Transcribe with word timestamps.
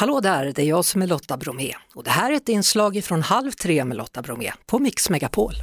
Hallå 0.00 0.20
där, 0.20 0.52
det 0.54 0.62
är 0.62 0.66
jag 0.66 0.84
som 0.84 1.02
är 1.02 1.06
Lotta 1.06 1.36
Bromé 1.36 1.74
och 1.94 2.04
det 2.04 2.10
här 2.10 2.32
är 2.32 2.36
ett 2.36 2.48
inslag 2.48 3.04
från 3.04 3.22
Halv 3.22 3.50
tre 3.50 3.84
med 3.84 3.96
Lotta 3.96 4.22
Bromé 4.22 4.52
på 4.66 4.78
Mix 4.78 5.10
Megapol. 5.10 5.54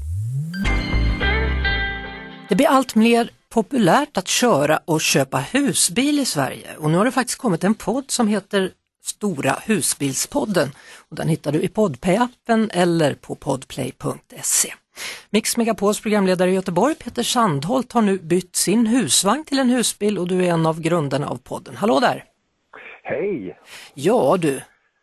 Det 2.50 2.56
blir 2.56 2.68
allt 2.68 2.96
mer 2.96 3.30
populärt 3.50 4.18
att 4.18 4.28
köra 4.28 4.80
och 4.86 5.02
köpa 5.02 5.38
husbil 5.38 6.20
i 6.20 6.26
Sverige 6.26 6.76
och 6.78 6.90
nu 6.90 6.98
har 6.98 7.06
det 7.06 7.12
faktiskt 7.12 7.40
kommit 7.40 7.64
en 7.64 7.74
podd 7.74 8.12
som 8.12 8.28
heter 8.28 8.72
Stora 9.04 9.56
husbilspodden 9.66 10.72
och 11.10 11.16
den 11.16 11.28
hittar 11.28 11.52
du 11.52 11.62
i 11.62 11.68
Podplay-appen 11.68 12.70
eller 12.74 13.14
på 13.14 13.36
podplay.se. 13.36 14.74
Mix 15.30 15.58
Megapols 15.58 16.00
programledare 16.00 16.52
i 16.52 16.54
Göteborg, 16.54 16.96
Peter 16.96 17.24
Sandholt, 17.24 17.92
har 17.92 18.02
nu 18.02 18.18
bytt 18.18 18.56
sin 18.56 18.88
husvagn 18.88 19.46
till 19.46 19.60
en 19.60 19.70
husbil 19.70 20.18
och 20.18 20.28
du 20.28 20.46
är 20.46 20.54
en 20.54 20.66
av 20.66 20.82
grundarna 20.82 21.28
av 21.28 21.38
podden. 21.38 21.76
Hallå 21.78 22.00
där! 22.00 22.24
Hej! 23.10 23.58
Ja 23.94 24.38
du, 24.42 24.62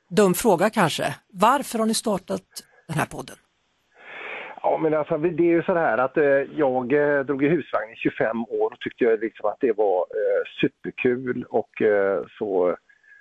dum 0.08 0.34
fråga 0.34 0.70
kanske. 0.70 1.04
Varför 1.32 1.78
har 1.78 1.86
ni 1.86 1.94
startat 1.94 2.42
den 2.88 2.96
här 2.96 3.06
podden? 3.06 3.36
Ja 4.62 4.78
men 4.82 4.94
alltså 4.94 5.18
det 5.18 5.42
är 5.42 5.54
ju 5.56 5.62
så 5.62 5.74
här 5.74 5.98
att 5.98 6.16
eh, 6.16 6.42
jag 6.56 6.92
eh, 6.92 7.20
drog 7.20 7.44
i 7.44 7.48
husvagn 7.48 7.92
i 7.92 7.96
25 7.96 8.44
år 8.44 8.72
och 8.72 8.80
tyckte 8.80 9.04
jag 9.04 9.20
liksom 9.20 9.50
att 9.50 9.60
det 9.60 9.72
var 9.72 9.98
eh, 9.98 10.42
superkul 10.60 11.44
och 11.48 11.82
eh, 11.82 12.24
så 12.38 12.76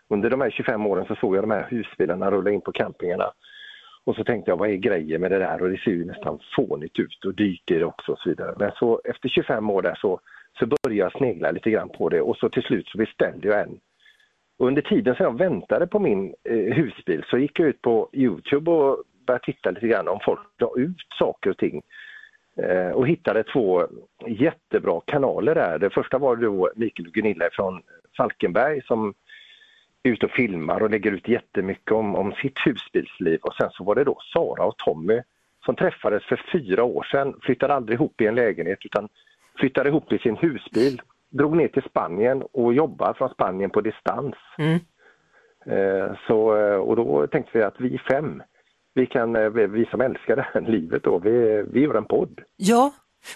under 0.10 0.30
de 0.30 0.42
här 0.42 0.50
25 0.52 0.86
åren 0.86 1.06
så 1.06 1.16
såg 1.16 1.36
jag 1.36 1.44
de 1.44 1.52
här 1.52 1.68
husbilarna 1.70 2.32
rulla 2.32 2.52
in 2.52 2.62
på 2.62 2.72
campingarna. 2.72 3.32
Och 4.06 4.16
så 4.16 4.24
tänkte 4.24 4.52
jag, 4.52 4.58
vad 4.58 4.70
är 4.70 4.76
grejen 4.76 5.22
med 5.22 5.32
det 5.32 5.40
där? 5.40 5.62
Och 5.62 5.70
det 5.70 5.78
ser 5.78 5.92
ju 5.92 6.06
nästan 6.06 6.40
fånigt 6.56 7.00
ut 7.00 7.26
och 7.26 7.36
dyrt 7.36 7.72
är 7.72 7.80
det 7.80 7.86
också 7.86 8.12
och 8.12 8.20
så 8.20 8.30
vidare. 8.30 8.56
Men 8.60 8.72
så 8.72 9.02
efter 9.04 9.30
25 9.30 9.70
år 9.70 9.82
där 9.82 9.96
så, 9.96 10.20
så 10.60 10.66
började 10.66 11.04
jag 11.04 11.18
snegla 11.18 11.52
lite 11.52 11.70
grann 11.70 11.90
på 11.90 12.10
det 12.10 12.22
och 12.22 12.38
så 12.38 12.50
till 12.50 12.64
slut 12.64 12.88
så 12.88 12.98
beställde 12.98 13.48
jag 13.48 13.62
en. 13.62 13.80
Och 14.64 14.68
under 14.68 14.82
tiden 14.82 15.16
som 15.16 15.24
jag 15.24 15.38
väntade 15.38 15.88
på 15.88 16.00
min 16.00 16.34
eh, 16.44 16.76
husbil 16.76 17.24
så 17.30 17.38
gick 17.38 17.60
jag 17.60 17.68
ut 17.68 17.82
på 17.82 18.10
Youtube 18.14 18.72
och 18.72 19.04
började 19.28 19.46
titta 19.46 19.72
lite 19.72 19.88
grann 19.88 20.08
om 20.08 20.20
folk 20.26 20.40
la 20.58 20.74
ut 20.78 20.98
saker 21.20 21.50
och 21.50 21.58
ting. 21.58 21.82
Eh, 22.58 22.90
och 22.90 23.08
hittade 23.08 23.44
två 23.44 23.88
jättebra 24.28 25.02
kanaler 25.06 25.56
där. 25.56 25.80
Det 25.80 25.90
första 25.90 26.18
var 26.18 26.36
då 26.36 26.72
Mikael 26.76 27.08
och 27.08 27.14
Gunilla 27.14 27.50
från 27.52 27.82
Falkenberg 28.18 28.82
som 28.82 29.14
är 30.04 30.12
ute 30.12 30.26
och 30.26 30.32
filmar 30.32 30.84
och 30.84 30.90
lägger 30.90 31.12
ut 31.12 31.28
jättemycket 31.28 31.92
om, 31.92 32.16
om 32.16 32.32
sitt 32.32 32.60
husbilsliv. 32.66 33.40
Och 33.42 33.56
sen 33.56 33.70
så 33.72 33.84
var 33.84 33.96
det 33.96 34.04
då 34.04 34.18
Sara 34.34 34.66
och 34.66 34.78
Tommy 34.78 35.22
som 35.66 35.76
träffades 35.76 36.24
för 36.24 36.42
fyra 36.52 36.84
år 36.84 37.04
sedan, 37.12 37.40
flyttade 37.42 37.74
aldrig 37.74 37.96
ihop 37.96 38.22
i 38.22 38.28
en 38.28 38.36
lägenhet 38.36 38.80
utan 38.86 39.10
flyttade 39.60 39.90
ihop 39.90 40.12
i 40.14 40.18
sin 40.18 40.38
husbil, 40.38 41.02
drog 41.38 41.58
ner 41.58 41.68
till 41.68 41.84
Spanien 41.90 42.44
och 42.54 42.74
jobbar 42.74 43.14
från 43.14 43.30
Spanien 43.30 43.70
på 43.70 43.82
distans. 43.82 44.36
Mm. 44.58 44.80
Eh, 45.66 46.16
så, 46.28 46.58
eh, 46.58 46.76
och 46.76 46.96
då 46.96 47.28
tänkte 47.28 47.58
vi 47.58 47.64
att 47.64 47.80
vi 47.80 47.98
fem, 47.98 48.44
vi, 48.94 49.06
kan, 49.06 49.36
eh, 49.36 49.50
vi 49.50 49.86
som 49.86 50.02
älskar 50.02 50.36
det 50.36 50.48
här 50.54 50.62
livet 50.62 51.04
då, 51.04 51.20
vi, 51.20 51.64
vi 51.72 51.80
gör 51.80 51.96
en 51.96 52.06
podd. 52.06 52.42
Ja, 52.58 52.92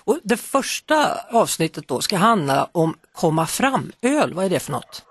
och 0.05 0.19
det 0.23 0.37
första 0.37 0.95
avsnittet 1.31 1.87
då 1.87 1.99
ska 1.99 2.17
handla 2.17 2.69
om 2.71 2.93
komma 3.11 3.45
fram-öl. 3.45 4.33
Vad 4.33 4.45
är 4.45 4.49
det 4.49 4.59
för 4.59 4.71
något? 4.71 5.05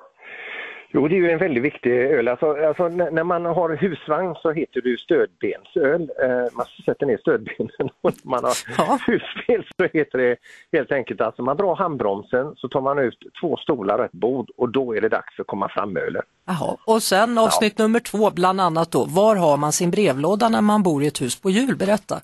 Jo, 0.97 1.09
det 1.09 1.15
är 1.15 1.17
ju 1.17 1.31
en 1.31 1.39
väldigt 1.39 1.63
viktig 1.65 1.91
öl. 1.93 2.29
Alltså, 2.29 2.47
alltså, 2.69 2.89
när 2.89 3.25
man 3.25 3.45
har 3.45 3.77
husvagn 3.77 4.35
så 4.43 4.53
heter 4.53 4.81
det 4.81 4.89
ju 4.89 4.97
stödbensöl. 4.97 6.03
Eh, 6.23 6.57
man 6.57 6.67
sätter 6.85 7.07
ner 7.07 7.17
stödbenen 7.19 7.71
och 8.01 8.13
när 8.23 8.31
man 8.31 8.45
har 8.45 8.55
Ja. 8.79 8.99
husbil 9.07 9.63
så 9.77 9.89
heter 9.99 10.19
det 10.19 10.37
helt 10.73 10.93
enkelt 10.93 11.21
alltså 11.21 11.43
man 11.43 11.57
drar 11.57 11.77
handbromsen 11.77 12.55
så 12.57 12.69
tar 12.69 12.81
man 12.81 12.99
ut 12.99 13.19
två 13.41 13.57
stolar 13.57 13.99
och 13.99 14.05
ett 14.05 14.13
bord 14.13 14.51
och 14.57 14.69
då 14.69 14.97
är 14.97 15.01
det 15.01 15.09
dags 15.09 15.41
att 15.41 15.47
komma 15.47 15.69
fram 15.69 15.97
ölen. 15.97 16.23
Jaha. 16.47 16.77
Och 16.87 17.03
sen 17.03 17.39
avsnitt 17.39 17.79
nummer 17.79 18.01
två, 18.01 18.31
bland 18.31 18.61
annat 18.61 18.93
då, 18.93 19.05
var 19.05 19.37
har 19.37 19.57
man 19.57 19.73
sin 19.73 19.91
brevlåda 19.91 20.49
när 20.49 20.61
man 20.61 20.83
bor 20.83 21.03
i 21.03 21.07
ett 21.07 21.21
hus 21.23 21.41
på 21.41 21.51
hjul? 21.51 21.77
Berätta. 21.77 22.21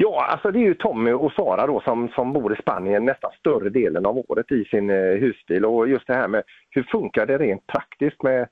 Ja, 0.00 0.24
alltså 0.24 0.50
det 0.50 0.58
är 0.58 0.62
ju 0.62 0.74
Tommy 0.74 1.12
och 1.12 1.32
Sara 1.32 1.66
då 1.66 1.80
som, 1.80 2.08
som 2.08 2.32
bor 2.32 2.52
i 2.52 2.56
Spanien 2.62 3.04
nästan 3.04 3.30
större 3.38 3.68
delen 3.68 4.06
av 4.06 4.18
året 4.28 4.52
i 4.52 4.64
sin 4.64 4.90
eh, 4.90 4.96
husbil 4.96 5.64
och 5.64 5.88
just 5.88 6.06
det 6.06 6.14
här 6.14 6.28
med 6.28 6.42
hur 6.70 6.82
funkar 6.82 7.26
det 7.26 7.38
rent 7.38 7.66
praktiskt 7.66 8.22
med, 8.22 8.48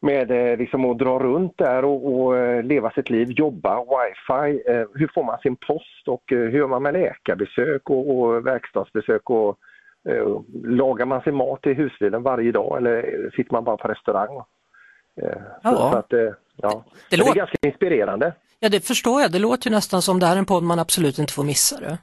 med 0.00 0.30
eh, 0.30 0.58
liksom 0.58 0.84
att 0.84 0.98
dra 0.98 1.18
runt 1.18 1.58
där 1.58 1.84
och, 1.84 2.14
och 2.14 2.36
eh, 2.38 2.62
leva 2.62 2.90
sitt 2.90 3.10
liv, 3.10 3.30
jobba, 3.30 3.80
wifi, 3.80 4.62
hur 4.94 5.10
får 5.14 5.24
man 5.24 5.38
sin 5.38 5.56
post 5.56 6.08
och 6.08 6.22
hur 6.26 6.50
gör 6.50 6.66
man 6.68 6.82
med 6.82 6.92
läkarbesök 6.92 7.90
och, 7.90 8.18
och 8.18 8.46
verkstadsbesök 8.46 9.30
och 9.30 9.58
lagar 10.64 11.06
man 11.06 11.20
sin 11.22 11.34
mat 11.34 11.66
i 11.66 11.72
husbilen 11.74 12.22
varje 12.22 12.52
dag 12.52 12.76
eller 12.76 13.30
sitter 13.36 13.52
man 13.52 13.64
bara 13.64 13.76
på 13.76 13.88
restaurang? 13.88 14.36
Eh, 15.22 15.38
Ja. 15.62 15.70
så, 15.70 15.76
så 15.76 15.96
att, 15.98 16.12
ja. 16.56 16.84
Det 17.10 17.16
det, 17.16 17.16
låter- 17.16 17.30
är 17.32 17.34
ganska 17.36 17.56
inspirerande. 17.66 18.32
Ja, 18.60 18.68
det 18.68 18.86
förstår 18.86 19.20
jag. 19.22 19.32
Det 19.32 19.38
låter 19.38 19.70
ju 19.70 19.74
nästan 19.74 20.02
som 20.02 20.20
det 20.20 20.26
här 20.26 20.34
är 20.34 20.38
en 20.38 20.44
podd 20.44 20.62
man 20.62 20.78
absolut 20.78 21.18
inte 21.18 21.32
får 21.32 21.44
missa. 21.44 21.80
Det. 21.80 21.98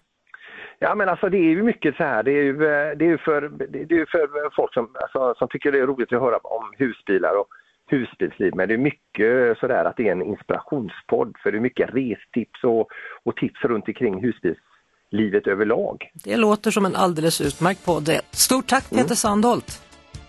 Ja 0.80 0.96
men 0.96 1.10
alltså 1.10 1.30
det 1.30 1.38
är 1.38 1.50
ju 1.50 1.64
mycket 1.64 1.96
så 1.96 2.04
här, 2.04 2.24
det 2.24 2.32
är 2.32 2.44
ju, 2.44 2.52
eh, 2.52 2.98
det 2.98 3.06
är 3.06 3.10
ju 3.10 3.18
för, 3.18 3.42
det 3.88 3.96
är 3.96 4.06
för 4.06 4.56
folk 4.56 4.74
som, 4.74 4.90
alltså, 5.02 5.36
som 5.38 5.48
tycker 5.48 5.72
det 5.72 5.80
är 5.80 5.88
roligt 5.88 6.14
att 6.14 6.22
höra 6.22 6.38
om 6.38 6.74
husbilar 6.78 7.40
och 7.40 7.48
husbilsliv 7.88 8.56
men 8.56 8.68
det 8.68 8.74
är 8.74 8.78
mycket 8.78 9.58
sådär 9.60 9.86
att 9.86 9.98
det 9.98 10.08
är 10.08 10.12
en 10.12 10.22
inspirationspodd 10.22 11.36
för 11.44 11.52
det 11.52 11.58
är 11.58 11.62
mycket 11.62 11.90
restips 11.94 12.64
och, 12.64 12.88
och 13.24 13.36
tips 13.36 13.62
runt 13.62 13.88
omkring 13.88 14.24
husbilslivet 14.24 15.48
överlag. 15.48 16.12
det 16.14 16.38
låter 16.38 16.72
som 16.72 16.86
en 16.86 16.96
alldeles 16.96 17.42
utmärkt 17.42 17.86
podd. 17.86 18.10
Stort 18.32 18.68
tack 18.68 18.90
Peter 18.90 19.16
Sandholt! 19.16 19.82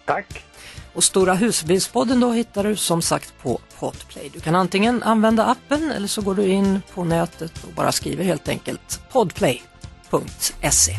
Tack! 0.04 0.43
Och 0.94 1.04
Stora 1.04 1.34
husbilspodden 1.34 2.20
då 2.20 2.32
hittar 2.32 2.64
du 2.64 2.76
som 2.76 3.02
sagt 3.02 3.34
på 3.42 3.60
Podplay. 3.78 4.30
Du 4.32 4.40
kan 4.40 4.54
antingen 4.54 5.02
använda 5.02 5.46
appen 5.46 5.90
eller 5.90 6.08
så 6.08 6.22
går 6.22 6.34
du 6.34 6.46
in 6.46 6.80
på 6.94 7.04
nätet 7.04 7.64
och 7.64 7.72
bara 7.72 7.92
skriver 7.92 8.24
helt 8.24 8.48
enkelt 8.48 9.00
podplay.se. 9.12 10.92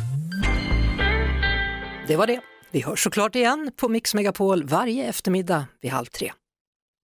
Det 2.07 2.15
var 2.15 2.27
det. 2.27 2.39
Vi 2.71 2.81
hörs 2.81 3.03
såklart 3.03 3.35
igen 3.35 3.71
på 3.75 3.89
Mix 3.89 4.13
Megapol 4.13 4.63
varje 4.63 5.05
eftermiddag 5.09 5.65
vid 5.81 5.91
halv 5.91 6.05
tre. 6.05 6.31